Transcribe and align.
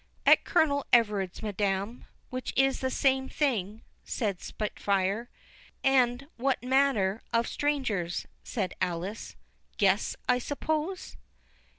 "At 0.25 0.43
Colonel 0.45 0.83
Everard's, 0.91 1.43
madam, 1.43 2.05
which 2.31 2.53
is 2.55 2.79
the 2.79 2.89
same 2.89 3.29
thing," 3.29 3.83
said 4.03 4.41
Spitfire. 4.41 5.29
"And 5.83 6.25
what 6.37 6.63
manner 6.63 7.21
of 7.31 7.47
strangers," 7.47 8.25
said 8.43 8.73
Alice; 8.81 9.35
"guests, 9.77 10.15
I 10.27 10.39
suppose?" 10.39 11.17